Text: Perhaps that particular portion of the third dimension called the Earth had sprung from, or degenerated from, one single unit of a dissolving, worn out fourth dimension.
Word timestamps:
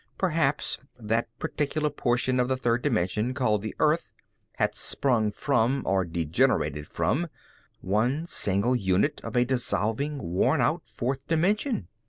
Perhaps 0.17 0.79
that 0.99 1.27
particular 1.37 1.91
portion 1.91 2.39
of 2.39 2.47
the 2.47 2.57
third 2.57 2.81
dimension 2.81 3.35
called 3.35 3.61
the 3.61 3.75
Earth 3.77 4.15
had 4.55 4.73
sprung 4.73 5.29
from, 5.29 5.83
or 5.85 6.05
degenerated 6.05 6.87
from, 6.87 7.27
one 7.81 8.25
single 8.25 8.75
unit 8.75 9.21
of 9.23 9.35
a 9.35 9.45
dissolving, 9.45 10.17
worn 10.17 10.59
out 10.59 10.87
fourth 10.87 11.19
dimension. 11.27 11.87